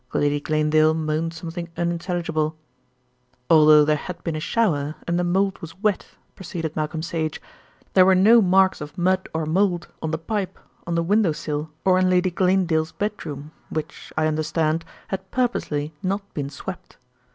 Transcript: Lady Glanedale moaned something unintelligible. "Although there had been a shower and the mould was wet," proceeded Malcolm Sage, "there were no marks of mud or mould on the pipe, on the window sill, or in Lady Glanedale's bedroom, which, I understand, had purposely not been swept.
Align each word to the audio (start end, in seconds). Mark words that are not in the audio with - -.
Lady 0.15 0.39
Glanedale 0.41 0.95
moaned 0.95 1.31
something 1.31 1.69
unintelligible. 1.77 2.55
"Although 3.51 3.85
there 3.85 3.95
had 3.95 4.23
been 4.23 4.35
a 4.35 4.39
shower 4.39 4.95
and 5.07 5.19
the 5.19 5.23
mould 5.23 5.59
was 5.59 5.77
wet," 5.77 6.07
proceeded 6.35 6.75
Malcolm 6.75 7.03
Sage, 7.03 7.39
"there 7.93 8.03
were 8.07 8.15
no 8.15 8.41
marks 8.41 8.81
of 8.81 8.97
mud 8.97 9.29
or 9.31 9.45
mould 9.45 9.89
on 10.01 10.09
the 10.09 10.17
pipe, 10.17 10.57
on 10.87 10.95
the 10.95 11.03
window 11.03 11.33
sill, 11.33 11.69
or 11.85 11.99
in 11.99 12.09
Lady 12.09 12.31
Glanedale's 12.31 12.93
bedroom, 12.93 13.51
which, 13.69 14.11
I 14.17 14.25
understand, 14.25 14.85
had 15.09 15.29
purposely 15.29 15.93
not 16.01 16.33
been 16.33 16.49
swept. 16.49 16.97